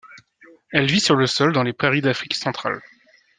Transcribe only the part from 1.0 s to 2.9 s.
le sol dans les prairies d'Afrique centrale.